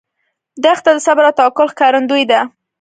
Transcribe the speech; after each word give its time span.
دښته 0.63 0.91
د 0.95 0.99
صبر 1.05 1.23
او 1.29 1.35
توکل 1.39 1.67
ښکارندوی 1.73 2.23
ده. 2.31 2.39